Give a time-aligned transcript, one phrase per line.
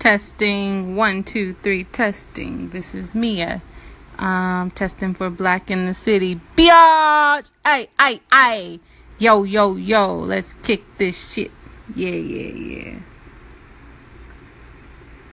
[0.00, 2.70] Testing one, two, three, testing.
[2.70, 3.60] This is Mia.
[4.18, 6.40] Um, testing for Black in the City.
[6.56, 7.50] Biatch!
[7.66, 8.80] Ay, ay, ay!
[9.18, 11.50] Yo, yo, yo, let's kick this shit.
[11.94, 12.98] Yeah, yeah, yeah.